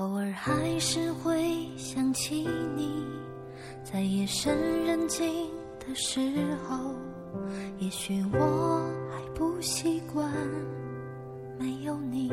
[0.00, 3.04] 偶尔还是会想起你，
[3.84, 6.18] 在夜深人静的时
[6.66, 6.94] 候，
[7.78, 8.82] 也许我
[9.12, 10.26] 还不习惯
[11.58, 12.32] 没有你。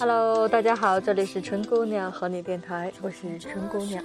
[0.00, 4.04] Hello，大家好，这里是春姑娘和你电台，我是春姑娘。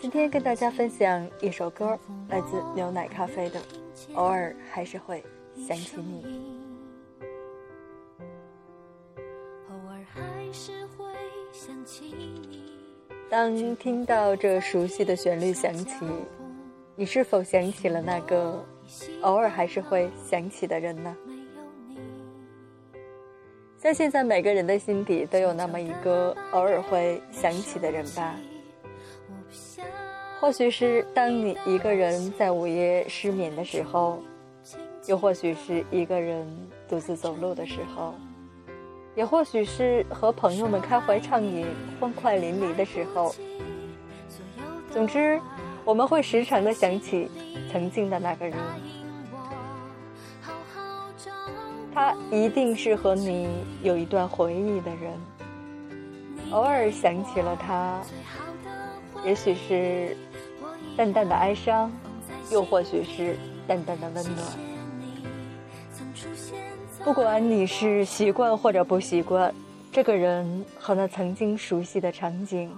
[0.00, 1.98] 今天跟大家分享一首歌，
[2.28, 3.58] 来自牛奶咖啡的
[4.14, 5.24] 《偶尔还是会
[5.56, 6.22] 想起你》。
[13.30, 16.04] 当听到这熟悉的旋律响起，
[16.94, 18.64] 你是否想起了那个
[19.22, 21.16] 偶尔还是会想起的人呢？
[23.78, 28.36] 相信在每个人的心底都有那么一个偶尔会想起的人吧。
[30.38, 34.22] 或许是当你一个人在午夜失眠的时候，
[35.06, 36.46] 又或许是一个人
[36.88, 38.14] 独自走路的时候，
[39.14, 41.66] 也或许是和朋友们开怀畅饮、
[42.00, 43.34] 欢快淋漓的时候。
[44.90, 45.40] 总之，
[45.84, 47.30] 我们会时常的想起
[47.70, 48.56] 曾经的那个人，
[51.94, 53.48] 他一定是和你
[53.82, 55.12] 有一段回忆的人。
[56.50, 58.00] 偶尔想起了他，
[59.24, 60.16] 也许是。
[60.94, 61.90] 淡淡的哀伤，
[62.50, 64.46] 又或许是淡淡的温暖。
[65.90, 66.54] 曾出现
[67.04, 69.52] 不管你是习惯或者不习惯，
[69.90, 72.70] 这个人和那曾经熟悉的场景，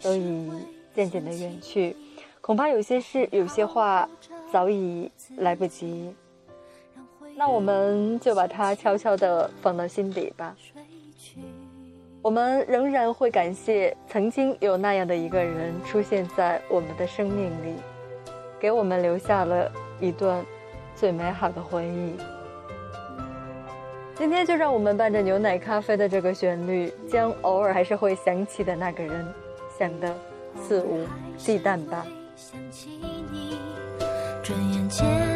[0.00, 0.48] 都已
[0.94, 1.96] 渐渐的远去。
[2.40, 4.08] 恐怕有些事，有些话，
[4.52, 6.14] 早已来不及。
[7.36, 10.56] 那我们就把它悄悄的放到心底吧。
[12.22, 17.74] 我们仍然会感谢曾经有那样的一个人出现在我们的生命里，
[18.60, 20.44] 给我们留下了一段
[20.94, 22.14] 最美好的回忆。
[24.20, 29.26] 今天就让我们伴着牛奶咖啡的这个旋律，将偶尔还是会想起的那个人
[29.78, 30.14] 想的
[30.62, 31.06] 肆无
[31.38, 32.06] 忌惮吧。
[32.36, 32.90] 想起
[33.32, 33.56] 你
[34.42, 35.29] 转眼间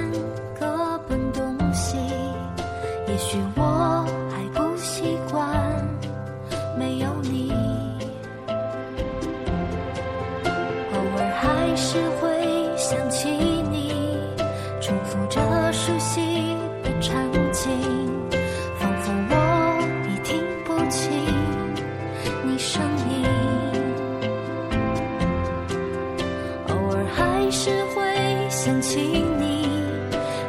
[28.94, 29.02] 请
[29.40, 29.66] 你，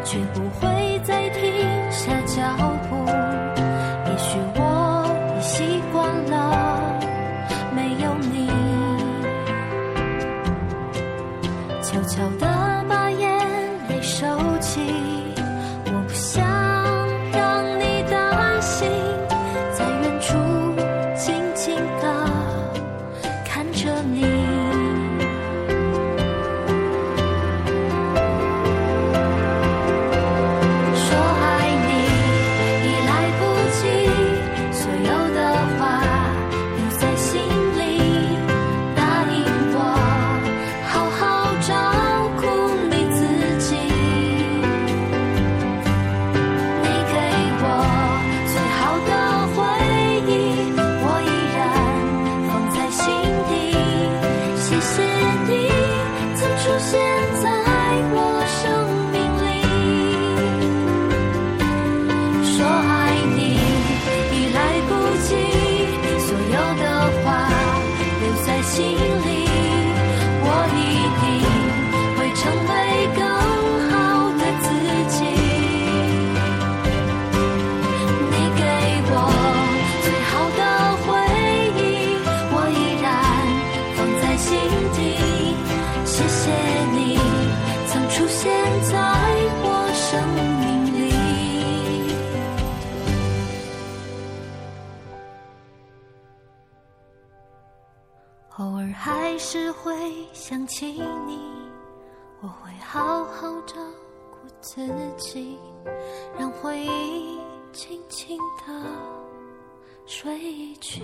[0.03, 1.41] 却不会再停
[1.89, 2.43] 下脚
[2.87, 3.03] 步。
[3.07, 6.95] 也许我已习惯了
[7.75, 8.47] 没有你。
[11.81, 13.39] 悄悄地把眼
[13.89, 14.27] 泪收
[14.59, 15.04] 起。
[68.75, 69.14] 心。
[99.35, 99.93] 还是会
[100.31, 100.85] 想起
[101.27, 101.37] 你，
[102.39, 103.75] 我会好好照
[104.31, 104.87] 顾自
[105.17, 105.59] 己，
[106.39, 107.37] 让回忆
[107.73, 108.81] 轻轻的
[110.05, 111.01] 睡去。